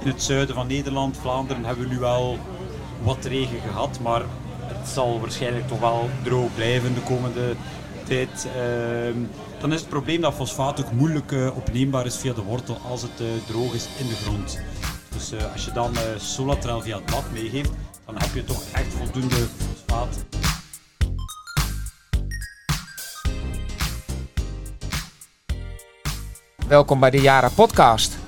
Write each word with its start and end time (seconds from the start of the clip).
in 0.00 0.08
het 0.08 0.22
zuiden 0.22 0.54
van 0.54 0.66
Nederland, 0.66 1.16
Vlaanderen, 1.16 1.64
hebben 1.64 1.88
we 1.88 1.94
nu 1.94 2.00
wel 2.00 2.38
wat 3.02 3.24
regen 3.24 3.60
gehad. 3.60 3.98
Maar 4.02 4.22
het 4.64 4.88
zal 4.88 5.20
waarschijnlijk 5.20 5.68
toch 5.68 5.80
wel 5.80 6.08
droog 6.22 6.54
blijven 6.54 6.94
de 6.94 7.00
komende 7.00 7.54
tijd. 8.04 8.48
Ehm, 8.56 9.18
dan 9.60 9.72
is 9.72 9.80
het 9.80 9.88
probleem 9.88 10.20
dat 10.20 10.34
fosfaat 10.34 10.84
ook 10.84 10.92
moeilijk 10.92 11.32
eh, 11.32 11.56
opneembaar 11.56 12.06
is 12.06 12.16
via 12.16 12.32
de 12.32 12.42
wortel 12.42 12.78
als 12.88 13.02
het 13.02 13.20
eh, 13.20 13.26
droog 13.46 13.74
is 13.74 13.88
in 13.98 14.08
de 14.08 14.14
grond. 14.14 14.60
Dus 15.12 15.32
eh, 15.32 15.52
als 15.52 15.64
je 15.64 15.72
dan 15.72 15.94
Solatrel 16.16 16.80
via 16.80 16.96
het 16.96 17.04
blad 17.04 17.24
meegeeft, 17.32 17.70
dan 18.06 18.14
heb 18.18 18.34
je 18.34 18.44
toch 18.44 18.62
echt 18.72 18.92
voldoende 18.92 19.36
fosfaat. 19.36 20.24
Welkom 26.68 27.00
bij 27.00 27.10
de 27.10 27.20
Jara 27.20 27.48
Podcast. 27.48 28.19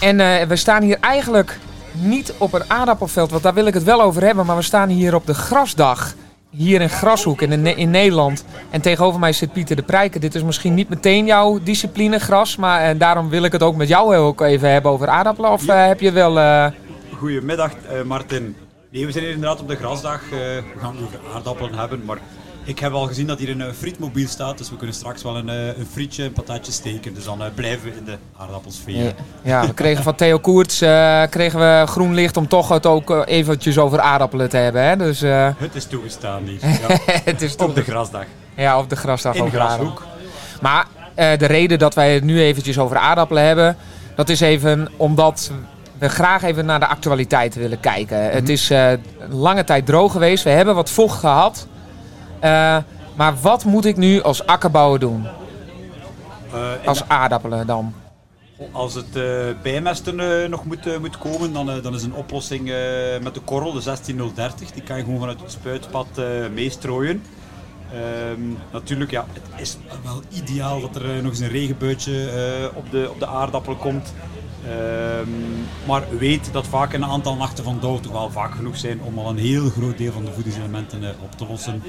En 0.00 0.18
uh, 0.18 0.42
we 0.42 0.56
staan 0.56 0.82
hier 0.82 0.98
eigenlijk 1.00 1.58
niet 1.92 2.34
op 2.38 2.52
een 2.52 2.70
aardappelveld, 2.70 3.30
want 3.30 3.42
daar 3.42 3.54
wil 3.54 3.66
ik 3.66 3.74
het 3.74 3.84
wel 3.84 4.02
over 4.02 4.22
hebben. 4.22 4.46
Maar 4.46 4.56
we 4.56 4.62
staan 4.62 4.88
hier 4.88 5.14
op 5.14 5.26
de 5.26 5.34
grasdag. 5.34 6.14
Hier 6.50 6.80
in 6.80 6.88
Grashoek 6.88 7.42
in, 7.42 7.66
in 7.76 7.90
Nederland. 7.90 8.44
En 8.70 8.80
tegenover 8.80 9.20
mij 9.20 9.32
zit 9.32 9.52
Pieter 9.52 9.76
de 9.76 9.82
Prijken. 9.82 10.20
Dit 10.20 10.34
is 10.34 10.42
misschien 10.42 10.74
niet 10.74 10.88
meteen 10.88 11.26
jouw 11.26 11.58
discipline 11.62 12.18
gras. 12.18 12.56
Maar 12.56 12.80
en 12.80 12.98
daarom 12.98 13.28
wil 13.28 13.42
ik 13.42 13.52
het 13.52 13.62
ook 13.62 13.76
met 13.76 13.88
jou 13.88 14.16
ook 14.16 14.40
even 14.40 14.70
hebben 14.70 14.90
over 14.90 15.08
aardappelen. 15.08 15.50
Of 15.50 15.66
ja. 15.66 15.82
uh, 15.82 15.86
heb 15.86 16.00
je 16.00 16.12
wel. 16.12 16.38
Uh... 16.38 16.66
Goedemiddag, 17.18 17.72
Martin. 18.04 18.56
Nee, 18.90 19.06
we 19.06 19.12
zijn 19.12 19.24
hier 19.24 19.32
inderdaad 19.32 19.60
op 19.60 19.68
de 19.68 19.76
grasdag. 19.76 20.20
we 20.30 20.62
gaan 20.78 20.96
het 20.96 21.04
over 21.04 21.18
aardappelen 21.34 21.78
hebben. 21.78 22.04
Maar 22.04 22.18
ik 22.66 22.78
heb 22.78 22.92
al 22.92 23.06
gezien 23.06 23.26
dat 23.26 23.38
hier 23.38 23.60
een 23.60 23.74
frietmobiel 23.74 24.28
staat, 24.28 24.58
dus 24.58 24.70
we 24.70 24.76
kunnen 24.76 24.96
straks 24.96 25.22
wel 25.22 25.36
een, 25.36 25.48
een 25.48 25.86
frietje, 25.92 26.24
een 26.24 26.32
patatje 26.32 26.72
steken. 26.72 27.14
Dus 27.14 27.24
dan 27.24 27.42
uh, 27.42 27.46
blijven 27.54 27.90
we 27.90 27.96
in 27.96 28.04
de 28.04 28.16
aardappelsfeer. 28.36 29.04
Ja, 29.04 29.12
ja 29.42 29.66
we 29.66 29.74
kregen 29.74 30.02
van 30.02 30.14
Theo 30.14 30.38
Koerts 30.38 30.82
uh, 30.82 31.22
kregen 31.30 31.58
we 31.58 31.86
groen 31.86 32.14
licht 32.14 32.36
om 32.36 32.48
toch 32.48 32.68
het 32.68 32.86
ook 32.86 33.24
eventjes 33.26 33.78
over 33.78 34.00
aardappelen 34.00 34.48
te 34.48 34.56
hebben. 34.56 34.82
Hè? 34.82 34.96
Dus, 34.96 35.22
uh... 35.22 35.48
Het 35.56 35.74
is 35.74 35.84
toegestaan 35.84 36.42
hier. 36.42 36.58
Ja. 36.88 36.98
het 37.24 37.42
is 37.42 37.56
op 37.56 37.74
de 37.74 37.82
grasdag. 37.82 38.24
Ja, 38.56 38.78
op 38.78 38.88
de 38.90 38.96
grasdag 38.96 39.34
in 39.34 39.42
over 39.42 39.58
Grashoek. 39.58 40.04
Maar 40.60 40.86
de 41.14 41.46
reden 41.46 41.78
dat 41.78 41.94
wij 41.94 42.14
het 42.14 42.24
nu 42.24 42.40
eventjes 42.40 42.78
over 42.78 42.96
aardappelen 42.96 43.42
hebben, 43.42 43.76
dat 44.14 44.28
is 44.28 44.40
even 44.40 44.88
omdat 44.96 45.50
we 45.98 46.08
graag 46.08 46.42
even 46.42 46.66
naar 46.66 46.80
de 46.80 46.86
actualiteit 46.86 47.54
willen 47.54 47.80
kijken. 47.80 48.18
Mm 48.18 48.24
-hmm. 48.24 48.34
Het 48.34 48.48
is 48.48 48.72
lange 49.30 49.64
tijd 49.64 49.86
droog 49.86 50.12
geweest. 50.12 50.44
We 50.44 50.50
hebben 50.50 50.74
wat 50.74 50.90
vocht 50.90 51.18
gehad. 51.18 51.66
Uh, 52.44 52.76
maar 53.14 53.34
wat 53.40 53.64
moet 53.64 53.84
ik 53.84 53.96
nu 53.96 54.22
als 54.22 54.46
akkerbouwer 54.46 55.00
doen? 55.00 55.26
Uh, 56.54 56.86
als 56.86 57.08
aardappelen 57.08 57.66
dan? 57.66 57.94
Als 58.72 58.94
het 58.94 59.16
uh, 59.16 59.24
bijmesten 59.62 60.50
nog 60.50 60.64
moet, 60.64 61.00
moet 61.00 61.18
komen, 61.18 61.52
dan, 61.52 61.80
dan 61.82 61.94
is 61.94 62.02
een 62.02 62.14
oplossing 62.14 62.64
met 63.22 63.34
de 63.34 63.40
korrel, 63.40 63.72
de 63.72 63.80
16030. 63.80 64.70
Die 64.70 64.82
kan 64.82 64.96
je 64.96 65.04
gewoon 65.04 65.18
vanuit 65.18 65.40
het 65.40 65.52
spuitpad 65.52 66.06
meestrooien. 66.54 67.22
Um, 68.30 68.58
natuurlijk, 68.72 69.10
ja, 69.10 69.24
het 69.32 69.60
is 69.60 69.76
wel 70.04 70.20
ideaal 70.28 70.80
dat 70.80 70.96
er 70.96 71.22
nog 71.22 71.30
eens 71.30 71.40
een 71.40 71.48
regenbuitje 71.48 72.30
op, 72.74 72.90
de, 72.90 73.08
op 73.10 73.20
de 73.20 73.26
aardappelen 73.26 73.78
komt. 73.78 74.12
Um, 74.68 75.66
maar 75.86 76.02
weet 76.18 76.52
dat 76.52 76.66
vaak 76.66 76.92
een 76.92 77.04
aantal 77.04 77.36
nachten 77.36 77.64
van 77.64 77.78
dauw 77.80 78.00
toch 78.00 78.12
wel 78.12 78.30
vaak 78.30 78.54
genoeg 78.54 78.76
zijn 78.76 79.00
om 79.00 79.18
al 79.18 79.28
een 79.28 79.38
heel 79.38 79.68
groot 79.68 79.98
deel 79.98 80.12
van 80.12 80.24
de 80.24 80.32
voedingselementen 80.32 81.02
uh, 81.02 81.08
op 81.22 81.32
te 81.32 81.46
lossen. 81.46 81.82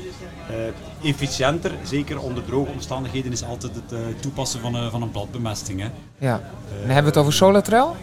Uh, 1.04 1.10
efficiënter, 1.10 1.72
zeker 1.84 2.20
onder 2.20 2.46
droge 2.46 2.72
omstandigheden, 2.72 3.32
is 3.32 3.44
altijd 3.44 3.76
het 3.76 3.92
uh, 3.92 4.00
toepassen 4.20 4.60
van, 4.60 4.92
van 4.92 5.02
een 5.02 5.12
bladbemesting. 5.12 5.80
Hè. 5.80 5.88
Ja, 6.18 6.42
en 6.72 6.78
hebben 6.78 7.04
we 7.04 7.10
het 7.10 7.18
over 7.18 7.34
Solatrel? 7.34 7.96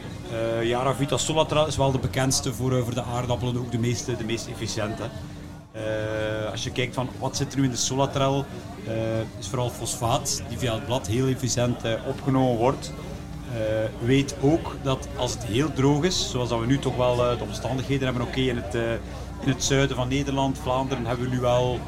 ja, 0.63 0.95
Vita 0.95 1.17
Solatrel 1.17 1.67
is 1.67 1.77
wel 1.77 1.93
de 1.93 1.99
bekendste 1.99 2.53
voor, 2.53 2.83
voor 2.83 2.95
de 2.95 3.03
aardappelen, 3.03 3.57
ook 3.57 3.73
de 3.73 3.79
meest, 3.79 4.07
de 4.07 4.25
meest 4.25 4.49
efficiënte. 4.49 5.03
als 6.51 6.65
je 6.65 6.71
kijkt 6.71 6.95
van 6.95 7.09
wat 7.19 7.37
zit 7.37 7.53
er 7.53 7.59
nu 7.59 7.65
in 7.65 7.71
de 7.71 7.77
Solatrel, 7.77 8.45
is 9.39 9.49
vooral 9.49 9.71
fosfaat, 9.71 10.43
die 10.49 10.59
via 10.59 10.75
het 10.75 10.87
blad 10.87 11.07
heel 11.07 11.27
efficiënt 11.27 11.77
opgenomen 12.07 12.57
wordt. 12.57 12.93
Uh, 13.55 14.07
weet 14.07 14.37
ook 14.41 14.77
dat 14.83 15.09
als 15.17 15.33
het 15.33 15.45
heel 15.45 15.73
droog 15.73 16.05
is, 16.05 16.31
zoals 16.31 16.49
dat 16.49 16.61
we 16.61 16.67
nu 16.67 16.79
toch 16.79 16.97
wel 16.97 17.33
uh, 17.33 17.39
de 17.39 17.45
omstandigheden 17.45 18.05
hebben, 18.05 18.23
oké, 18.23 18.41
in, 18.41 18.57
het, 18.57 18.75
uh, 18.75 18.93
in 19.41 19.49
het 19.49 19.65
zuiden 19.65 19.97
van 19.97 20.09
Nederland, 20.09 20.59
Vlaanderen, 20.59 21.07
hebben 21.07 21.29
we 21.29 21.35
nu 21.35 21.41
wel 21.41 21.79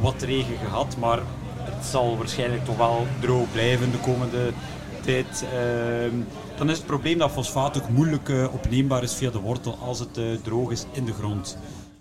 wat 0.00 0.22
regen 0.22 0.56
gehad, 0.58 0.96
maar 0.96 1.18
het 1.56 1.84
zal 1.84 2.16
waarschijnlijk 2.16 2.64
toch 2.64 2.76
wel 2.76 3.06
droog 3.20 3.52
blijven 3.52 3.90
de 3.90 3.98
komende 3.98 4.52
tijd. 5.00 5.44
Ehm, 5.52 6.14
dan 6.56 6.70
is 6.70 6.76
het 6.76 6.86
probleem 6.86 7.18
dat 7.18 7.30
fosfaat 7.30 7.82
ook 7.82 7.88
moeilijk 7.88 8.32
opneembaar 8.52 9.02
is 9.02 9.14
via 9.14 9.30
de 9.30 9.40
wortel 9.40 9.78
als 9.84 9.98
het 9.98 10.42
droog 10.42 10.70
is 10.70 10.84
in 10.92 11.04
de 11.04 11.12
grond. 11.12 11.58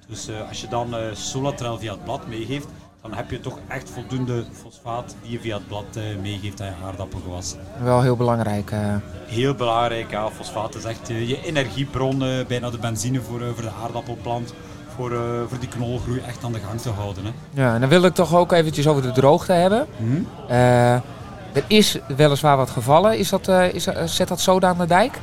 Dus 0.07 0.29
als 0.49 0.61
je 0.61 0.67
dan 0.67 0.95
Solatrel 1.13 1.77
via 1.77 1.91
het 1.91 2.03
blad 2.03 2.27
meegeeft, 2.27 2.67
dan 3.01 3.13
heb 3.13 3.31
je 3.31 3.39
toch 3.39 3.59
echt 3.67 3.89
voldoende 3.89 4.43
fosfaat 4.51 5.15
die 5.21 5.31
je 5.31 5.39
via 5.39 5.57
het 5.57 5.67
blad 5.67 5.85
uh, 5.97 6.03
meegeeft 6.21 6.61
aan 6.61 6.67
je 6.67 6.73
aardappelgewas. 6.85 7.55
Wel 7.83 8.01
heel 8.01 8.15
belangrijk. 8.15 8.71
Uh... 8.71 8.95
Heel 9.25 9.55
belangrijk, 9.55 10.11
ja. 10.11 10.29
Fosfaat 10.29 10.75
is 10.75 10.83
echt 10.83 11.09
uh, 11.09 11.29
je 11.29 11.45
energiebron, 11.45 12.19
bijna 12.47 12.69
de 12.69 12.77
benzine 12.77 13.21
voor, 13.21 13.39
voor 13.39 13.63
de 13.63 13.71
aardappelplant. 13.83 14.53
Voor, 14.95 15.11
voor 15.47 15.59
die 15.59 15.69
knolgroei 15.69 16.19
echt 16.19 16.43
aan 16.43 16.51
de 16.51 16.59
gang 16.59 16.81
te 16.81 16.89
houden. 16.89 17.25
Hè. 17.25 17.31
Ja, 17.53 17.73
en 17.73 17.79
dan 17.79 17.89
wil 17.89 18.03
ik 18.03 18.13
toch 18.13 18.35
ook 18.35 18.51
eventjes 18.51 18.87
over 18.87 19.01
de 19.01 19.11
droogte 19.11 19.53
hebben. 19.53 19.87
Hmm? 19.97 20.27
er 20.47 21.63
is 21.67 21.97
weliswaar 22.15 22.57
wat 22.57 22.69
gevallen. 22.69 23.17
Is 23.17 23.29
dat, 23.29 23.47
is, 23.47 23.87
zet 24.05 24.27
dat 24.27 24.39
zoden 24.39 24.69
aan 24.69 24.77
de 24.77 24.85
dijk? 24.85 25.19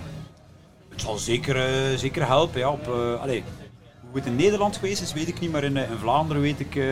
Het 0.91 1.01
zal 1.01 1.19
zeker, 1.19 1.57
zeker 1.99 2.27
helpen. 2.27 2.61
Ja, 2.61 2.71
op, 2.71 2.89
allez, 3.21 3.43
hoe 4.17 4.25
het 4.25 4.35
in 4.35 4.45
Nederland 4.45 4.77
geweest 4.77 5.03
is, 5.03 5.13
weet 5.13 5.29
ik 5.29 5.41
niet, 5.41 5.53
maar 5.53 5.65
in, 5.65 5.77
in 5.77 5.99
Vlaanderen 6.01 6.43
weet 6.43 6.61
ik... 6.61 6.75
Uh, 6.75 6.85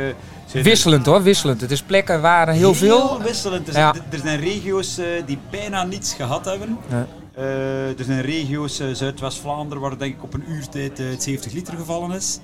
wisselend 0.53 1.07
hoor, 1.07 1.23
wisselend. 1.23 1.61
Het 1.61 1.71
is 1.71 1.83
plekken 1.83 2.21
waar 2.21 2.49
heel, 2.49 2.57
heel 2.57 2.75
veel... 2.75 3.09
Heel 3.09 3.23
wisselend. 3.23 3.69
Er, 3.69 3.75
ja. 3.75 3.95
er 4.11 4.19
zijn 4.19 4.41
regio's 4.41 4.99
uh, 4.99 5.07
die 5.27 5.39
bijna 5.51 5.85
niets 5.85 6.15
gehad 6.15 6.45
hebben. 6.45 6.79
Ja. 6.91 7.07
Uh, 7.39 7.99
er 7.99 8.05
zijn 8.05 8.21
regio's, 8.21 8.83
Zuidwest-Vlaanderen, 8.93 9.83
waar 9.83 9.99
denk 9.99 10.15
ik 10.15 10.23
op 10.23 10.35
een 10.35 10.45
uurtijd 10.49 10.99
het 10.99 11.23
70 11.23 11.53
liter 11.53 11.77
gevallen 11.77 12.17
is. 12.17 12.39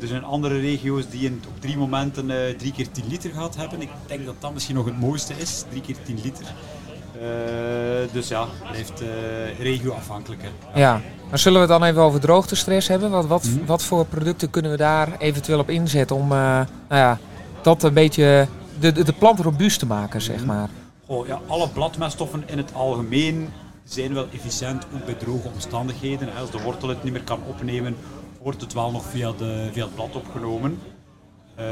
er 0.00 0.06
zijn 0.06 0.24
andere 0.24 0.60
regio's 0.60 1.08
die 1.08 1.24
in, 1.24 1.42
op 1.48 1.60
drie 1.60 1.76
momenten 1.76 2.26
drie 2.58 2.72
keer 2.72 2.90
10 2.90 3.04
liter 3.08 3.30
gehad 3.30 3.56
hebben. 3.56 3.80
Ik 3.82 3.90
denk 4.06 4.26
dat 4.26 4.34
dat 4.38 4.52
misschien 4.52 4.74
nog 4.74 4.84
het 4.84 5.00
mooiste 5.00 5.34
is, 5.36 5.64
drie 5.70 5.82
keer 5.82 5.96
10 6.04 6.18
liter. 6.22 6.54
Dus 8.12 8.28
ja, 8.28 8.40
het 8.40 8.70
blijft 8.70 9.02
regioafhankelijk. 9.58 10.42
Hè. 10.42 10.80
Ja. 10.80 11.00
Maar 11.30 11.38
zullen 11.38 11.60
we 11.60 11.72
het 11.72 11.80
dan 11.80 11.88
even 11.88 12.02
over 12.02 12.20
droogtestress 12.20 12.88
hebben? 12.88 13.10
Wat, 13.10 13.26
wat, 13.26 13.44
mm. 13.44 13.66
wat 13.66 13.82
voor 13.82 14.04
producten 14.04 14.50
kunnen 14.50 14.70
we 14.70 14.76
daar 14.76 15.16
eventueel 15.18 15.58
op 15.58 15.70
inzetten 15.70 16.16
om 16.16 16.22
uh, 16.22 16.28
nou 16.28 16.66
ja, 16.88 17.18
dat 17.62 17.82
een 17.82 17.94
beetje 17.94 18.46
de, 18.78 18.92
de, 18.92 19.04
de 19.04 19.12
plant 19.12 19.40
robuust 19.40 19.78
te 19.78 19.86
maken, 19.86 20.22
zeg 20.22 20.40
mm. 20.40 20.46
maar? 20.46 20.68
Oh, 21.06 21.26
ja, 21.26 21.40
alle 21.46 21.68
bladmeststoffen 21.68 22.42
in 22.46 22.58
het 22.58 22.74
algemeen 22.74 23.48
zijn 23.84 24.14
wel 24.14 24.26
efficiënt, 24.32 24.86
ook 24.94 25.04
bij 25.04 25.14
droge 25.14 25.48
omstandigheden. 25.54 26.28
Als 26.40 26.50
de 26.50 26.62
wortel 26.62 26.88
het 26.88 27.04
niet 27.04 27.12
meer 27.12 27.24
kan 27.24 27.40
opnemen, 27.48 27.96
wordt 28.42 28.60
het 28.60 28.72
wel 28.72 28.90
nog 28.90 29.04
via, 29.04 29.32
de, 29.38 29.68
via 29.72 29.84
het 29.84 29.94
blad 29.94 30.16
opgenomen. 30.16 30.78
Uh, 31.58 31.64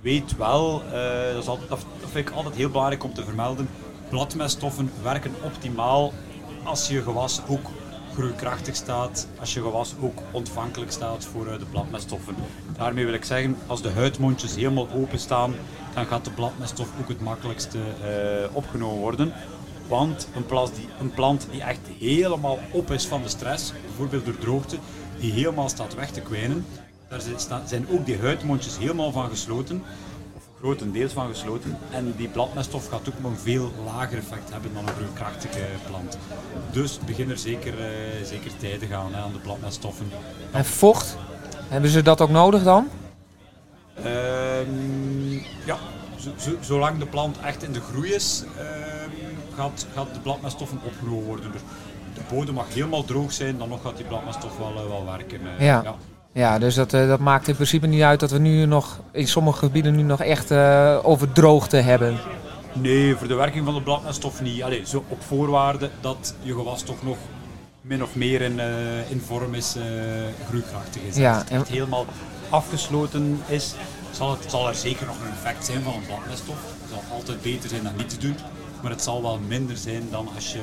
weet 0.00 0.36
wel, 0.36 0.82
uh, 0.86 0.92
dat, 1.32 1.42
is 1.42 1.48
altijd, 1.48 1.68
dat 1.68 1.84
vind 2.10 2.28
ik 2.28 2.34
altijd 2.34 2.54
heel 2.54 2.70
belangrijk 2.70 3.04
om 3.04 3.14
te 3.14 3.24
vermelden, 3.24 3.68
bladmeststoffen 4.08 4.90
werken 5.02 5.34
optimaal 5.42 6.12
als 6.64 6.88
je 6.88 7.02
gewas 7.02 7.40
ook 7.48 7.70
groeikrachtig 8.12 8.76
staat, 8.76 9.28
als 9.40 9.54
je 9.54 9.62
gewas 9.62 9.94
ook 10.00 10.18
ontvankelijk 10.30 10.92
staat 10.92 11.24
voor 11.24 11.44
de 11.44 11.64
bladmeststoffen. 11.70 12.34
Daarmee 12.76 13.04
wil 13.04 13.14
ik 13.14 13.24
zeggen, 13.24 13.56
als 13.66 13.82
de 13.82 13.90
huidmondjes 13.90 14.54
helemaal 14.54 14.88
open 14.94 15.18
staan, 15.18 15.54
dan 15.94 16.06
gaat 16.06 16.24
de 16.24 16.30
bladmeststof 16.30 16.88
ook 17.00 17.08
het 17.08 17.20
makkelijkste 17.20 17.78
uh, 17.78 18.56
opgenomen 18.56 18.98
worden. 18.98 19.32
Want 19.88 20.28
een, 20.34 20.46
plas 20.46 20.72
die, 20.74 20.88
een 21.00 21.10
plant 21.10 21.46
die 21.50 21.62
echt 21.62 21.88
helemaal 21.98 22.58
op 22.70 22.90
is 22.90 23.06
van 23.06 23.22
de 23.22 23.28
stress, 23.28 23.72
bijvoorbeeld 23.86 24.24
door 24.24 24.38
droogte, 24.38 24.76
die 25.20 25.32
helemaal 25.32 25.68
staat 25.68 25.94
weg 25.94 26.10
te 26.10 26.20
kwijnen, 26.20 26.64
daar 27.08 27.22
zijn 27.66 27.86
ook 27.90 28.06
die 28.06 28.18
huidmondjes 28.18 28.78
helemaal 28.78 29.12
van 29.12 29.28
gesloten 29.28 29.82
grotendeels 30.60 31.12
van 31.12 31.28
gesloten. 31.28 31.78
En 31.90 32.14
die 32.16 32.28
bladmeststof 32.28 32.88
gaat 32.88 33.08
ook 33.08 33.20
nog 33.20 33.30
een 33.30 33.38
veel 33.38 33.72
lager 33.84 34.18
effect 34.18 34.52
hebben 34.52 34.74
dan 34.74 34.88
een 34.88 34.94
groeikrachtige 34.94 35.64
plant. 35.86 36.18
Dus 36.70 36.98
begin 37.06 37.30
er 37.30 37.38
zeker, 37.38 37.74
uh, 37.74 38.24
zeker 38.24 38.56
tijden 38.56 38.88
gaan 38.88 39.14
hè, 39.14 39.20
aan 39.20 39.32
de 39.32 39.38
bladmeststoffen. 39.38 40.10
En 40.52 40.64
vocht? 40.64 41.16
Hebben 41.68 41.90
ze 41.90 42.02
dat 42.02 42.20
ook 42.20 42.30
nodig 42.30 42.62
dan? 42.62 42.88
Uh, 43.98 44.04
ja, 45.66 45.76
zolang 46.60 46.98
de 46.98 47.06
plant 47.06 47.40
echt 47.40 47.62
in 47.62 47.72
de 47.72 47.80
groei 47.80 48.12
is, 48.12 48.44
uh, 48.56 48.62
gaat, 49.54 49.86
gaat 49.94 50.14
de 50.14 50.20
bladmeststoffen 50.20 50.80
opgenomen 50.84 51.24
worden. 51.24 51.52
Dus 51.52 51.60
de 52.14 52.20
bodem 52.34 52.54
mag 52.54 52.74
helemaal 52.74 53.04
droog 53.04 53.32
zijn, 53.32 53.58
dan 53.58 53.68
nog 53.68 53.82
gaat 53.82 53.96
die 53.96 54.06
bladmeststof 54.06 54.58
wel, 54.58 54.72
uh, 54.72 54.88
wel 54.88 55.04
werken. 55.04 55.40
ja. 55.58 55.82
ja. 55.82 55.96
Ja, 56.38 56.58
dus 56.58 56.74
dat, 56.74 56.92
uh, 56.92 57.08
dat 57.08 57.18
maakt 57.18 57.48
in 57.48 57.54
principe 57.54 57.86
niet 57.86 58.02
uit 58.02 58.20
dat 58.20 58.30
we 58.30 58.38
nu 58.38 58.66
nog 58.66 59.00
in 59.12 59.28
sommige 59.28 59.58
gebieden 59.58 59.96
nu 59.96 60.02
nog 60.02 60.22
echt 60.22 60.50
uh, 60.50 60.98
over 61.02 61.32
droogte 61.32 61.76
hebben. 61.76 62.18
Nee, 62.72 63.16
voor 63.16 63.28
de 63.28 63.34
werking 63.34 63.64
van 63.64 63.74
de 63.74 63.82
bladmeststof 63.82 64.40
niet. 64.42 64.62
Allee, 64.62 64.82
zo 64.86 65.04
op 65.08 65.22
voorwaarde 65.22 65.90
dat 66.00 66.34
je 66.42 66.52
gewas 66.54 66.82
toch 66.82 67.02
nog 67.02 67.16
min 67.80 68.02
of 68.02 68.14
meer 68.14 68.40
in, 68.40 68.60
eh, 68.60 69.10
in 69.10 69.20
vorm 69.26 69.54
is 69.54 69.76
uh, 69.76 69.82
groeikrachtig 70.48 71.02
is. 71.02 71.16
Ja, 71.16 71.32
Als 71.32 71.42
het 71.42 71.50
en- 71.50 71.58
echt 71.60 71.68
helemaal 71.68 72.06
afgesloten 72.48 73.40
is, 73.46 73.74
zal, 74.10 74.30
het, 74.30 74.50
zal 74.50 74.68
er 74.68 74.74
zeker 74.74 75.06
nog 75.06 75.16
een 75.20 75.32
effect 75.32 75.64
zijn 75.66 75.82
van 75.82 75.92
een 75.94 76.06
bladmeststof. 76.06 76.56
Het 76.80 76.90
zal 76.90 77.16
altijd 77.16 77.42
beter 77.42 77.68
zijn 77.68 77.82
dan 77.82 77.92
niet 77.96 78.08
te 78.10 78.18
doen. 78.18 78.36
Maar 78.80 78.90
het 78.90 79.02
zal 79.02 79.22
wel 79.22 79.38
minder 79.48 79.76
zijn 79.76 80.08
dan 80.10 80.28
als 80.34 80.52
je 80.52 80.60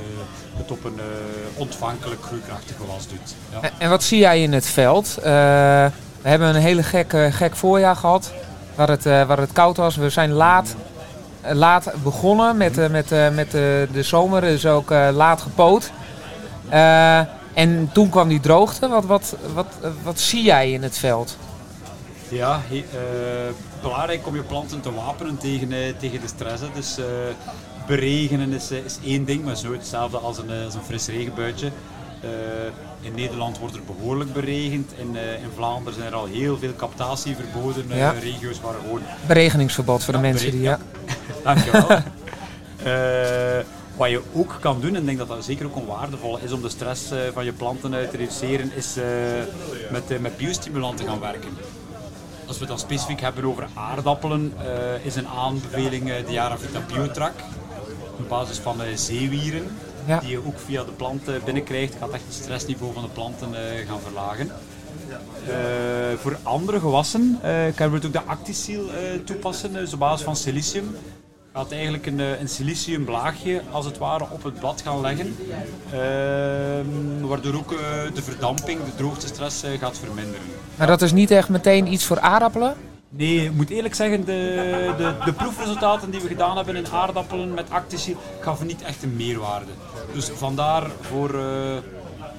het 0.55 0.71
op 0.71 0.83
een 0.83 0.99
eh, 0.99 1.59
ontvankelijk 1.59 2.23
groeikrachtig 2.23 2.75
gewas 2.75 3.07
doet. 3.07 3.35
Ja. 3.61 3.69
En, 3.77 3.89
wat 3.89 4.03
zie 4.03 4.19
jij 4.19 4.41
in 4.41 4.53
het 4.53 4.65
veld? 4.65 5.17
Eh, 5.17 5.23
we 6.21 6.29
hebben 6.29 6.47
een 6.55 6.61
hele 6.61 6.83
gek, 6.83 7.13
gek 7.29 7.55
voorjaar 7.55 7.95
gehad. 7.95 8.31
Waar 8.75 8.89
het, 8.89 9.05
eh, 9.05 9.27
waar 9.27 9.37
het 9.37 9.51
koud 9.51 9.77
was. 9.77 9.95
We 9.95 10.09
zijn 10.09 10.31
laat, 10.31 10.75
laat 11.51 11.91
begonnen 12.03 12.57
met, 12.57 12.77
eh, 12.77 12.89
met, 12.89 13.09
met 13.33 13.51
de, 13.51 13.87
de 13.91 14.03
zomer. 14.03 14.41
Dus 14.41 14.65
ook 14.65 14.89
laat 14.89 15.41
gepoot. 15.41 15.91
En 17.53 17.89
toen 17.93 18.09
kwam 18.09 18.27
die 18.27 18.39
droogte. 18.39 18.87
Wat, 18.87 19.05
wat, 19.05 19.35
wat, 19.53 19.67
wat 20.03 20.19
zie 20.19 20.43
jij 20.43 20.71
in 20.71 20.83
het 20.83 20.97
veld? 20.97 21.37
Ja, 22.27 22.59
he- 22.67 22.85
belangrijk 23.81 24.27
om 24.27 24.35
je 24.35 24.41
planten 24.41 24.81
te 24.81 24.93
wapenen 24.93 25.37
tegen, 25.37 25.69
tegen 25.99 26.21
de 26.21 26.27
stress. 26.27 26.61
hè. 26.61 26.67
Dus 26.73 26.97
beregenen 27.87 28.53
is, 28.53 28.71
eh, 28.71 28.77
is 28.77 28.97
één 29.05 29.25
ding, 29.25 29.45
maar 29.45 29.55
nooit 29.63 29.79
hetzelfde 29.79 30.17
als 30.17 30.37
een, 30.37 30.49
eh, 30.49 30.65
als 30.65 30.73
een 30.73 30.83
fris 30.83 31.07
regenbuitje. 31.07 31.71
Eh, 32.21 32.29
in 33.01 33.15
Nederland 33.15 33.59
wordt 33.59 33.75
er 33.75 33.81
behoorlijk 33.83 34.33
beregend. 34.33 34.93
In, 34.97 35.15
in 35.15 35.49
Vlaanderen 35.55 35.99
zijn 35.99 36.11
er 36.11 36.17
al 36.17 36.25
heel 36.25 36.57
veel 36.57 36.75
captatie 36.75 37.35
verboden. 37.35 37.85
Ja. 37.87 38.11
regio's 38.11 38.61
waar 38.61 38.73
gewoon 38.81 39.01
Beregeningsverbod 39.27 40.03
voor 40.03 40.13
de 40.13 40.19
mensen 40.19 40.51
die... 40.51 40.61
Ja. 40.61 40.79
Dankjewel. 41.43 41.87
Wat 43.95 44.09
je 44.09 44.21
ook 44.33 44.57
kan 44.59 44.81
doen, 44.81 44.95
en 44.95 44.99
ik 44.99 45.05
denk 45.05 45.17
dat 45.17 45.27
dat 45.27 45.45
zeker 45.45 45.65
ook 45.65 45.75
een 45.75 45.85
waardevolle 45.85 46.39
is 46.41 46.51
om 46.51 46.61
de 46.61 46.69
stress 46.69 47.11
van 47.33 47.45
je 47.45 47.53
planten 47.53 48.01
eh, 48.01 48.07
te 48.07 48.17
reduceren, 48.17 48.71
is 48.75 48.95
met, 49.91 50.21
met 50.21 50.37
biostimulanten 50.37 51.05
gaan 51.05 51.19
werken. 51.19 51.49
Als 52.45 52.55
we 52.55 52.59
het 52.59 52.69
dan 52.69 52.79
specifiek 52.79 53.21
hebben 53.21 53.45
over 53.45 53.67
aardappelen, 53.73 54.53
is 55.03 55.15
een 55.15 55.27
aanbeveling 55.27 56.03
de 56.25 56.31
Yaravita 56.31 56.79
Biotrack. 56.87 57.33
Op 58.19 58.29
basis 58.29 58.57
van 58.57 58.81
eh, 58.81 58.87
zeewieren, 58.95 59.63
Ja. 60.05 60.19
die 60.19 60.29
je 60.29 60.45
ook 60.45 60.59
via 60.65 60.83
de 60.83 60.91
plant 60.91 61.27
eh, 61.27 61.35
binnenkrijgt, 61.45 61.95
gaat 61.99 62.11
echt 62.11 62.23
het 62.25 62.33
stressniveau 62.33 62.93
van 62.93 63.03
de 63.03 63.09
planten 63.09 63.49
eh, 63.55 63.87
gaan 63.87 63.99
verlagen. 63.99 64.51
Eh, 65.47 65.55
voor 66.21 66.37
andere 66.43 66.79
gewassen 66.79 67.39
kunnen 67.75 67.89
we 67.89 67.95
het 67.95 68.05
ook 68.05 68.13
de 68.13 68.23
Actisil 68.23 68.89
eh, 68.89 68.95
toepassen, 69.25 69.73
dus 69.73 69.93
op 69.93 69.99
basis 69.99 70.25
van 70.25 70.35
silicium. 70.35 70.95
Gaat 71.53 71.71
eigenlijk 71.71 72.05
een, 72.05 72.19
een 72.19 72.49
siliciumblaagje 72.49 73.61
als 73.71 73.85
het 73.85 73.97
ware 73.97 74.25
op 74.31 74.43
het 74.43 74.59
blad 74.59 74.81
gaan 74.81 75.01
leggen, 75.01 75.35
Ehm, 75.91 77.27
waardoor 77.27 77.53
ook 77.53 77.69
de 78.13 78.21
verdamping, 78.23 78.79
de 78.83 78.95
droogtestress 78.95 79.63
gaat 79.79 79.97
verminderen. 79.97 80.41
Maar 80.75 80.87
dat 80.87 81.01
is 81.01 81.11
niet 81.11 81.31
echt 81.31 81.49
meteen 81.49 81.91
iets 81.93 82.05
voor 82.05 82.19
aardappelen? 82.19 82.75
Nee, 83.17 83.43
ik 83.45 83.53
moet 83.53 83.69
eerlijk 83.69 83.95
zeggen, 83.95 84.25
de, 84.25 84.93
de, 84.97 85.15
de 85.25 85.33
proefresultaten 85.33 86.11
die 86.11 86.21
we 86.21 86.27
gedaan 86.27 86.55
hebben 86.55 86.75
in 86.75 86.87
aardappelen 86.87 87.53
met 87.53 87.69
Actisil 87.69 88.15
gaven 88.39 88.67
niet 88.67 88.81
echt 88.81 89.03
een 89.03 89.15
meerwaarde. 89.15 89.71
Dus 90.13 90.29
vandaar 90.29 90.89
voor 91.01 91.29
eh, 91.29 91.77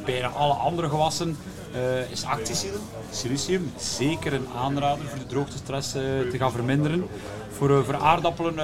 bijna 0.04 0.28
alle 0.28 0.52
andere 0.52 0.88
gewassen 0.88 1.36
eh, 1.76 2.10
is 2.10 2.24
Actisil, 2.24 2.70
silicium, 3.10 3.72
zeker 3.78 4.32
een 4.32 4.46
aanrader 4.56 5.04
voor 5.08 5.18
de 5.18 5.26
droogtestress 5.26 5.94
eh, 5.94 6.02
te 6.30 6.38
gaan 6.38 6.52
verminderen. 6.52 7.06
Voor, 7.56 7.70
eh, 7.70 7.84
voor 7.84 7.96
aardappelen 7.96 8.54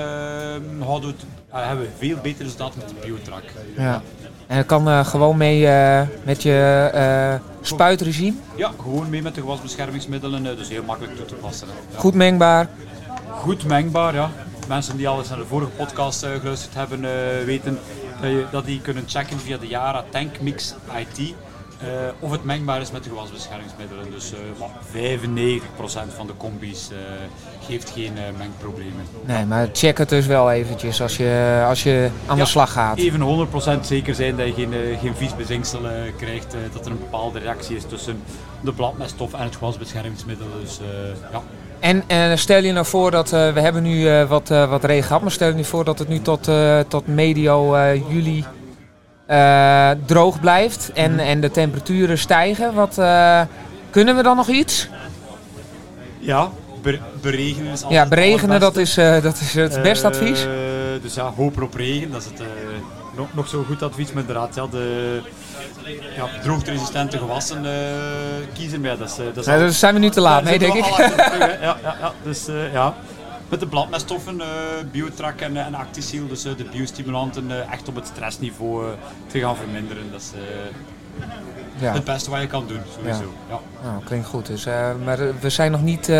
houden 0.83 1.11
we 1.11 1.17
het, 1.17 1.25
hebben 1.51 1.85
we 1.85 1.91
veel 1.99 2.17
beter 2.23 2.45
resultaten 2.45 2.79
met 2.79 2.89
de 2.89 2.95
Biotrack. 3.07 3.43
Ja. 3.77 4.03
En 4.47 4.57
dat 4.57 4.67
kan 4.67 5.05
gewoon 5.05 5.37
mee 5.37 5.61
met 6.25 6.43
je 6.43 7.41
spuitregime. 7.61 8.37
Ja, 8.57 8.71
gewoon 8.81 9.11
mee 9.11 9.23
met 9.23 9.35
de 9.35 9.41
gewasbeschermingsmiddelen, 9.41 10.57
dus 10.57 10.69
heel 10.69 10.83
makkelijk 10.83 11.17
toe 11.17 11.25
te 11.25 11.35
passen. 11.35 11.69
Ja. 11.69 11.99
Goed 11.99 12.15
mengbaar. 12.15 12.69
Goed 13.31 13.65
mengbaar, 13.65 14.15
ja. 14.15 14.31
Mensen 14.69 14.97
die 14.97 15.09
al 15.09 15.19
eens 15.19 15.29
naar 15.29 15.39
de 15.39 15.47
vorige 15.47 15.71
podcast 15.71 16.27
geluisterd 16.41 16.75
hebben, 16.75 17.01
weten 17.45 17.79
dat, 18.21 18.31
je, 18.31 18.45
dat 18.51 18.65
die 18.65 18.81
kunnen 18.81 19.05
checken 19.07 19.39
via 19.41 19.57
de 19.57 19.67
Yara 19.67 20.05
Tank 20.11 20.41
Mix 20.41 20.75
IT 20.99 21.35
of 22.19 22.31
het 22.31 22.45
mengbaar 22.45 22.81
is 22.81 22.91
met 22.91 23.05
de 23.05 23.09
gewasbeschermingsmiddelen. 23.09 24.11
Dus 24.11 24.33
eh, 24.33 24.39
wat 24.59 24.69
95% 26.11 26.17
van 26.17 26.27
de 26.27 26.33
combis 26.37 26.89
eh, 26.91 26.97
geeft 27.67 27.91
geen 27.91 28.17
eh, 28.19 28.23
mengproblemen. 28.39 29.05
Nee, 29.25 29.45
maar 29.45 29.69
check 29.73 29.99
het 29.99 30.09
dus 30.09 30.27
wel 30.27 30.51
eventjes 30.51 31.03
als 31.03 31.17
je, 31.17 31.65
als 31.69 31.83
je 31.83 32.09
aan 32.27 32.35
de 32.37 32.43
Ja, 32.43 32.49
slag 32.49 32.73
gaat. 32.73 32.99
Even 32.99 33.49
100% 33.81 33.81
zeker 33.81 34.15
zijn 34.15 34.37
dat 34.37 34.47
je 34.47 34.53
geen, 34.53 34.73
eh, 34.73 34.99
geen 35.01 35.15
vies 35.15 35.37
bezinksel 35.37 35.87
eh, 35.87 35.93
krijgt, 36.17 36.55
eh, 36.55 36.61
dat 36.73 36.85
er 36.85 36.91
een 36.91 36.99
bepaalde 36.99 37.39
reactie 37.39 37.77
is 37.77 37.85
tussen 37.89 38.23
de 38.61 38.73
bladmeststof 38.73 39.33
en 39.35 39.43
het 39.45 39.57
gewasbeschermingsmiddel. 39.57 40.47
Dus 40.63 40.79
eh, 40.79 41.33
ja. 41.33 41.43
En 41.81 42.03
eh, 42.07 42.37
stel 42.37 42.63
je 42.63 42.73
nou 42.73 42.87
voor 42.87 43.11
dat 43.11 43.33
eh, 43.33 43.53
we 43.53 43.61
hebben 43.61 43.83
nu 43.83 44.09
eh, 44.09 44.29
wat, 44.29 44.51
eh, 44.51 44.71
wat 44.71 44.85
regen 44.85 45.05
gehad, 45.05 45.23
maar 45.23 45.31
stel 45.31 45.49
je 45.49 45.55
nu 45.55 45.65
voor 45.65 45.85
dat 45.85 45.99
het 45.99 46.09
nu 46.09 46.21
tot, 46.21 46.49
eh, 46.49 46.79
tot 46.89 47.07
medio 47.07 47.75
eh, 47.75 48.11
juli 48.11 48.39
eh, 48.39 48.47
droog 50.07 50.41
blijft 50.41 50.91
en, 50.95 51.19
en 51.19 51.41
de 51.41 51.51
temperaturen 51.51 52.19
stijgen. 52.19 52.75
Wat, 52.75 52.99
eh, 52.99 53.41
kunnen 53.91 54.17
we 54.17 54.23
dan 54.23 54.37
nog 54.37 54.49
iets? 54.49 54.89
Ja, 56.19 56.49
be- 56.83 56.99
beregenen 57.21 57.73
is 57.73 57.83
altijd 57.83 58.03
Ja, 58.03 58.09
beregenen 58.09 58.61
dat 58.61 58.77
is, 58.77 58.97
eh, 58.97 59.23
dat 59.23 59.41
is 59.41 59.55
het 59.55 59.83
beste 59.83 60.07
Eh, 60.09 60.13
advies. 60.13 60.47
dus 61.03 61.15
ja, 61.15 61.33
hopen 61.37 61.63
op 61.63 61.75
regen, 61.75 62.11
dat 62.11 62.21
is 62.21 62.27
het 62.27 62.41
eh, 62.41 62.47
nog, 63.17 63.27
nog 63.33 63.49
zo 63.49 63.65
goed 63.67 63.83
advies. 63.83 64.13
Maar 64.13 64.21
inderdaad, 64.21 64.55
ja, 64.55 64.67
de 64.71 65.19
ja, 66.17 66.27
droogteresistente 66.43 67.19
gewassen 67.19 67.65
eh, 67.65 67.71
kiezen. 68.55 68.81
Maar 68.81 68.91
ja, 68.91 68.97
dat 68.97 69.09
is, 69.11 69.19
eh, 69.19 69.25
dat 69.35 69.37
is 69.47 69.53
Ja, 69.53 69.59
dan 69.59 69.73
zijn 69.73 69.95
we 69.95 70.01
nu 70.01 70.11
te 70.11 70.21
laat, 70.21 70.35
daar 70.45 70.59
nee, 70.59 70.59
denk 70.59 70.75
ik. 70.75 70.85
ja, 70.85 71.57
ja, 71.61 71.77
ja, 72.01 72.13
dus 72.23 72.49
eh, 72.49 72.73
ja. 72.73 72.95
Met 73.53 73.61
de 73.61 73.67
bladmeststoffen, 73.67 74.41
eh 74.41 74.47
Biotrack 74.91 75.41
en, 75.41 75.57
eh, 75.57 75.67
en 75.67 75.75
Actisil, 75.75 76.29
dus 76.29 76.45
eh, 76.45 76.57
de 76.57 76.65
biostimulanten, 76.65 77.71
echt 77.71 77.89
op 77.89 77.95
het 77.95 78.07
stressniveau 78.07 78.85
te 79.27 79.39
gaan 79.39 79.57
verminderen. 79.57 80.11
Dat 80.11 80.21
is 80.21 80.31
Ja, 81.79 81.93
het 81.93 82.05
beste 82.05 82.31
wat 82.31 82.41
je 82.41 82.47
kan 82.47 82.67
doen, 82.67 82.81
sowieso. 82.97 83.33
Ja. 83.49 83.59
nou, 83.83 84.05
klinkt 84.05 84.27
goed. 84.27 84.47
Dus, 84.47 84.65
maar 85.05 85.19
we 85.41 85.51
zijn 85.51 85.71
nog 85.71 85.83
niet 85.83 86.13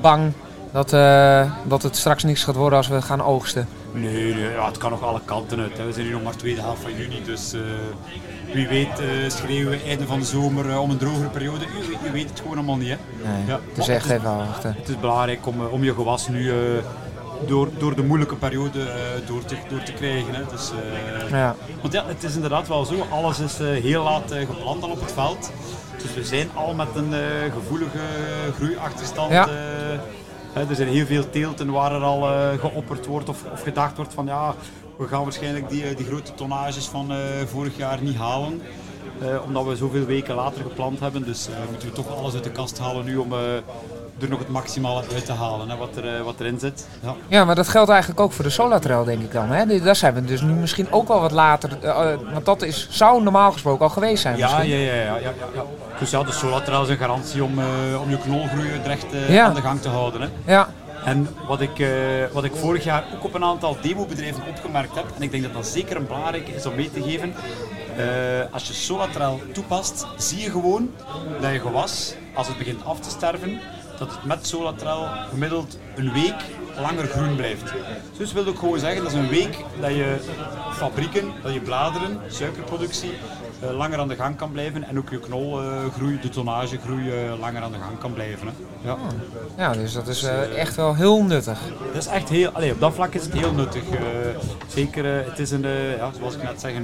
bang 0.00 0.32
dat, 0.72 0.90
dat 1.66 1.82
het 1.82 1.96
straks 1.96 2.22
niks 2.22 2.44
gaat 2.44 2.54
worden 2.54 2.78
als 2.78 2.88
we 2.88 3.02
gaan 3.02 3.22
oogsten. 3.22 3.68
Nee, 3.94 4.34
nee 4.34 4.50
ja, 4.50 4.66
het 4.66 4.76
kan 4.76 4.90
nog 4.90 5.02
alle 5.02 5.20
kanten 5.24 5.60
uit. 5.60 5.78
Hè. 5.78 5.84
We 5.84 5.92
zijn 5.92 6.06
nu 6.06 6.12
nog 6.12 6.22
maar 6.22 6.36
tweede 6.36 6.60
helft 6.60 6.82
van 6.82 6.96
juni, 6.96 7.22
dus 7.24 7.52
eh, 7.52 7.60
wie 8.52 8.68
weet 8.68 8.98
eh, 8.98 9.06
schreeuwen 9.28 9.70
we 9.70 9.82
einde 9.82 10.06
van 10.06 10.18
de 10.18 10.24
zomer 10.24 10.70
eh, 10.70 10.80
om 10.80 10.90
een 10.90 10.98
drogere 10.98 11.28
periode. 11.28 11.64
U, 11.64 12.08
u 12.08 12.12
weet 12.12 12.28
het 12.28 12.40
gewoon 12.40 12.56
allemaal 12.56 12.76
niet. 12.76 12.88
Hè. 12.88 12.96
Nee, 13.28 13.46
Ja, 13.46 13.60
het 13.68 13.78
is 13.78 13.88
echt 13.88 14.10
even 14.10 14.36
wachten. 14.36 14.74
Het 14.78 14.88
is 14.88 14.98
belangrijk 14.98 15.46
om, 15.46 15.66
om 15.66 15.84
je 15.84 15.94
gewas 15.94 16.28
nu 16.28 16.52
door, 17.46 17.68
door 17.78 17.94
de 17.94 18.02
moeilijke 18.02 18.36
periode 18.36 18.86
door, 19.26 19.44
te, 19.44 19.56
door 19.68 19.82
te 19.82 19.92
krijgen. 19.92 20.34
Hè. 20.34 20.42
Dus, 20.50 20.72
Ja. 21.30 21.56
Want 21.80 21.92
ja, 21.92 22.04
het 22.06 22.22
is 22.22 22.34
inderdaad 22.34 22.68
wel 22.68 22.84
zo. 22.84 23.06
Alles 23.10 23.38
is 23.38 23.58
heel 23.58 24.02
laat 24.02 24.32
gepland 24.32 24.82
al 24.82 24.90
op 24.90 25.00
het 25.00 25.12
veld. 25.12 25.52
Dus 26.02 26.14
we 26.14 26.24
zijn 26.24 26.48
al 26.54 26.74
met 26.74 26.88
een 26.94 27.14
gevoelige 27.52 27.98
groeiachterstand. 28.56 29.30
Ja. 29.32 29.48
Er 30.54 30.74
zijn 30.74 30.88
heel 30.88 31.06
veel 31.06 31.30
teelten 31.30 31.70
waar 31.70 31.92
er 31.92 32.02
al 32.02 32.30
eh, 32.30 32.58
geopperd 32.58 33.06
wordt 33.06 33.28
of, 33.28 33.44
of 33.52 33.62
gedacht 33.62 33.96
wordt 33.96 34.14
van 34.14 34.26
ja, 34.26 34.54
we 34.96 35.06
gaan 35.06 35.22
waarschijnlijk 35.22 35.68
die, 35.68 35.84
eh, 35.84 35.96
die 35.96 36.06
grote 36.06 36.34
tonnages 36.34 36.86
van 36.86 37.10
eh, 37.10 37.18
vorig 37.46 37.76
jaar 37.76 38.02
niet 38.02 38.16
halen. 38.16 38.62
Omdat 39.46 39.64
we 39.66 39.76
zoveel 39.76 40.04
weken 40.04 40.34
later 40.34 40.62
gepland 40.62 41.00
hebben. 41.00 41.24
Dus 41.24 41.48
moeten 41.70 41.88
we 41.88 41.94
toch 41.94 42.16
alles 42.16 42.34
uit 42.34 42.44
de 42.44 42.50
kast 42.50 42.78
halen 42.78 43.04
nu 43.04 43.16
om 43.16 43.32
er 44.20 44.28
nog 44.28 44.38
het 44.38 44.48
maximale 44.48 45.02
uit 45.14 45.24
te 45.26 45.32
halen 45.32 45.68
hè, 45.68 45.76
wat, 45.76 45.96
er, 45.96 46.16
eh, 46.16 46.22
wat 46.22 46.34
erin 46.40 46.58
zit. 46.58 46.86
Ja. 47.02 47.14
Ja, 47.28 47.44
maar 47.44 47.54
dat 47.54 47.68
geldt 47.68 47.90
eigenlijk 47.90 48.20
ook 48.20 48.32
voor 48.32 48.44
de 48.44 48.50
Solatrail, 48.50 49.04
denk 49.04 49.22
ik 49.22 49.32
dan. 49.32 49.48
Hè? 49.50 49.80
Daar 49.80 49.96
zijn 49.96 50.14
we 50.14 50.24
dus 50.24 50.40
nu 50.40 50.52
misschien 50.52 50.92
ook 50.92 51.08
wel 51.08 51.20
wat 51.20 51.30
later. 51.30 51.78
eh, 51.82 52.12
eh, 52.12 52.18
want 52.32 52.44
dat 52.44 52.62
is, 52.62 52.88
zou 52.90 53.22
normaal 53.22 53.52
gesproken 53.52 53.84
al 53.84 53.90
geweest 53.90 54.22
zijn. 54.22 54.36
Ja, 54.36 54.46
misschien. 54.56 54.78
ja, 54.78 54.92
ja, 54.92 54.94
ja, 54.94 55.16
ja, 55.16 55.32
ja. 55.54 55.62
Dus 55.98 56.10
ja, 56.10 56.22
de 56.22 56.32
Solatrail 56.32 56.82
is 56.82 56.88
een 56.88 56.96
garantie 56.96 57.44
om, 57.44 57.58
om 58.02 58.10
je 58.10 58.18
knolgroei 58.18 58.68
recht 58.84 59.06
aan 59.38 59.54
de 59.54 59.60
gang 59.60 59.80
te 59.80 59.88
houden. 59.88 60.20
Hè. 60.20 60.28
Ja, 60.52 60.68
En 61.04 61.28
wat 61.46 61.60
ik, 61.60 61.86
wat 62.32 62.44
ik 62.44 62.52
vorig 62.54 62.84
jaar 62.84 63.04
ook 63.14 63.24
op 63.24 63.34
een 63.34 63.44
aantal 63.44 63.76
demobedrijven 63.82 64.42
opgemerkt 64.48 64.94
heb, 64.94 65.04
en 65.16 65.22
ik 65.22 65.30
denk 65.30 65.42
dat 65.42 65.52
dat 65.52 65.66
zeker 65.66 65.96
een 65.96 66.06
belangrijke 66.06 66.54
is 66.54 66.66
om 66.66 66.74
mee 66.74 66.90
te 66.90 67.02
geven, 67.02 67.34
als 68.52 68.66
je 68.66 68.72
Solatrail 68.72 69.40
toepast, 69.52 70.06
zie 70.16 70.40
je 70.40 70.50
gewoon 70.50 70.90
dat 71.40 71.52
je 71.52 71.60
gewas, 71.60 72.14
als 72.34 72.46
het 72.48 72.58
begint 72.58 72.84
af 72.84 73.00
te 73.00 73.10
sterven, 73.10 73.60
dat 73.98 74.10
het 74.12 74.24
met 74.24 74.46
Solatrail 74.46 75.06
gemiddeld 75.30 75.78
een 75.96 76.12
week 76.12 76.34
langer 76.80 77.06
groen 77.06 77.36
blijft. 77.36 77.72
Dus 78.16 78.32
wil 78.32 78.46
ook 78.46 78.58
gewoon 78.58 78.78
zeggen, 78.78 79.02
dat 79.02 79.12
is 79.12 79.18
een 79.18 79.28
week 79.28 79.56
dat 79.80 79.90
je 79.90 80.16
fabrieken, 80.72 81.32
dat 81.42 81.52
je 81.52 81.60
bladeren, 81.60 82.18
suikerproductie, 82.28 83.12
eh, 83.60 83.76
langer 83.76 83.98
aan 83.98 84.08
de 84.08 84.14
gang 84.16 84.36
kan 84.36 84.52
blijven 84.52 84.84
en 84.84 84.98
ook 84.98 85.10
je 85.10 85.18
knolgroei, 85.20 86.18
de 86.20 86.28
tonnagegroei 86.28 87.10
eh, 87.10 87.38
langer 87.40 87.62
aan 87.62 87.72
de 87.72 87.78
gang 87.78 87.98
kan 87.98 88.12
blijven. 88.12 88.46
Hè. 88.46 88.52
Ja. 88.88 88.96
Ja, 89.56 89.72
dus 89.72 89.92
dat 89.92 90.08
is 90.08 90.22
eh, 90.22 90.56
echt 90.58 90.74
wel 90.76 90.94
heel 90.94 91.22
nuttig. 91.22 91.58
Dat 91.92 92.02
is 92.02 92.06
echt 92.08 92.28
heel, 92.28 92.50
allee, 92.50 92.72
op 92.72 92.80
dat 92.80 92.94
vlak 92.94 93.14
is 93.14 93.24
het 93.24 93.32
heel 93.32 93.52
nuttig. 93.52 93.82
eh, 93.90 93.98
zeker, 94.68 95.18
eh, 95.18 95.26
het 95.28 95.38
is 95.38 95.50
een, 95.50 95.64
eh, 95.64 95.96
ja, 95.96 96.10
zoals 96.18 96.34
ik 96.34 96.42
net 96.42 96.60
zeg, 96.60 96.72
eh, 96.72 96.80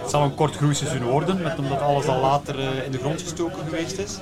het 0.00 0.10
zal 0.10 0.22
een 0.22 0.34
kort 0.34 0.56
groeiseizoen 0.56 1.02
worden, 1.02 1.42
met, 1.42 1.58
omdat 1.58 1.80
alles 1.80 2.06
al 2.06 2.20
later 2.20 2.58
eh, 2.58 2.84
in 2.84 2.90
de 2.90 2.98
grond 2.98 3.22
gestoken 3.22 3.58
geweest 3.68 3.98
is. 3.98 4.18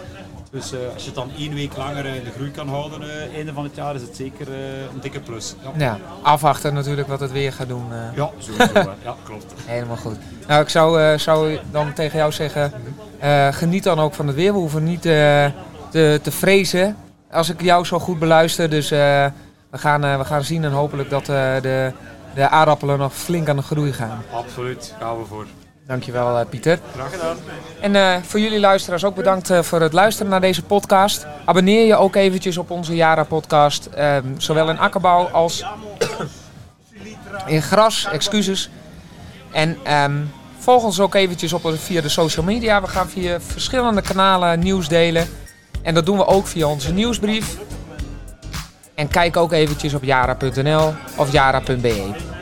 Dus 0.55 0.73
eh, 0.73 0.79
als 0.95 1.03
je 1.03 1.07
het 1.07 1.15
dan 1.15 1.31
één 1.39 1.55
week 1.55 1.77
langer 1.77 2.07
eh, 2.07 2.15
in 2.15 2.25
de 2.25 2.31
groei 2.31 2.51
kan 2.51 2.69
houden, 2.69 3.03
eh 3.03 3.37
einde 3.37 3.53
van 3.53 3.65
het 3.65 3.75
jaar, 3.75 3.95
is 3.95 4.01
het 4.03 4.17
zeker 4.17 4.49
eh, 4.53 4.81
een 4.95 5.01
dikke 5.01 5.21
plus. 5.21 5.55
Ja, 5.63 5.71
Ja, 5.77 5.99
afwachten 6.23 6.75
natuurlijk 6.75 7.09
wat 7.09 7.21
het 7.21 7.33
weer 7.33 7.53
gaat 7.53 7.69
doen. 7.69 7.93
eh. 7.93 8.17
ja 8.17 8.31
sowieso. 8.39 8.93
ja, 9.05 9.15
klopt. 9.23 9.53
Helemaal 9.67 9.97
goed. 9.97 10.17
Nou, 10.47 10.63
ik 10.63 10.69
zou, 10.69 11.01
eh, 11.03 11.19
zou 11.19 11.59
dan 11.71 11.93
tegen 11.93 12.19
jou 12.19 12.33
zeggen, 12.33 12.73
eh, 13.19 13.49
geniet 13.53 13.83
dan 13.85 14.01
ook 14.01 14.15
van 14.15 14.27
het 14.27 14.37
weer. 14.37 14.53
We 14.53 14.59
hoeven 14.59 14.85
niet 14.85 15.07
eh, 15.07 15.47
te, 15.91 16.21
te 16.23 16.31
vrezen 16.31 16.97
als 17.31 17.49
ik 17.51 17.63
jou 17.63 17.85
zo 17.85 17.99
goed 17.99 18.19
beluister. 18.19 18.71
Dus 18.71 18.91
eh, 18.91 18.99
we, 19.71 19.79
gaan, 19.79 20.05
eh, 20.05 20.19
we 20.19 20.25
gaan 20.25 20.45
zien 20.45 20.65
en 20.65 20.73
hopelijk 20.73 21.11
dat 21.11 21.29
eh, 21.29 21.55
de, 21.63 21.93
de 22.35 22.49
aardappelen 22.49 22.99
nog 22.99 23.15
flink 23.15 23.49
aan 23.49 23.57
de 23.57 23.63
groei 23.63 23.93
gaan. 23.93 24.23
Absoluut, 24.33 24.95
gaan 25.01 25.19
we 25.19 25.25
voor. 25.25 25.47
Dankjewel 25.87 26.39
eh, 26.39 26.47
Pieter. 26.49 26.79
Graag 26.95 27.11
gedaan. 27.11 27.37
En 27.81 27.97
eh, 27.97 28.23
voor 28.23 28.41
jullie 28.41 28.61
luisteraars 28.61 29.05
ook 29.05 29.15
bedankt 29.15 29.51
eh, 29.51 29.63
voor 29.63 29.81
het 29.81 29.93
luisteren 29.93 30.31
naar 30.31 30.41
deze 30.41 30.63
podcast. 30.63 31.27
Abonneer 31.45 31.87
je 31.87 31.97
ook 31.97 32.15
eventjes 32.15 32.59
op 32.59 32.71
onze 32.71 32.95
Jara 32.95 33.25
podcast. 33.25 33.87
ehm, 33.87 34.25
zowel 34.37 34.69
in 34.69 34.79
akkerbouw 34.79 35.25
als 35.25 35.65
in 37.47 37.63
gras, 37.63 38.09
excuses. 38.13 38.71
En 39.53 39.77
ehm, 39.83 40.23
volg 40.59 40.85
ons 40.85 41.01
ook 41.01 41.15
eventjes 41.15 41.53
op, 41.53 41.73
via 41.77 42.01
de 42.01 42.09
social 42.09 42.45
media. 42.45 42.81
We 42.81 42.89
gaan 42.89 43.09
via 43.09 43.41
verschillende 43.41 44.03
kanalen 44.03 44.59
nieuws 44.59 44.89
delen. 44.89 45.29
En 45.83 45.95
dat 45.95 46.07
doen 46.07 46.17
we 46.17 46.27
ook 46.27 46.47
via 46.47 46.67
onze 46.67 46.93
nieuwsbrief. 46.93 47.57
En 48.95 49.09
kijk 49.09 49.37
ook 49.37 49.53
eventjes 49.53 49.95
op 49.95 50.05
jara.nl 50.05 50.95
of 51.17 51.33
jara.be. 51.33 52.34